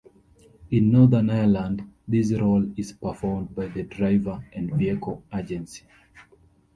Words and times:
In 0.71 0.91
Northern 0.91 1.29
Ireland 1.29 1.83
this 2.07 2.33
role 2.33 2.71
is 2.75 2.91
performed 2.91 3.53
by 3.55 3.67
the 3.67 3.83
Driver 3.83 4.43
and 4.51 4.73
Vehicle 4.73 5.21
Agency. 5.31 5.83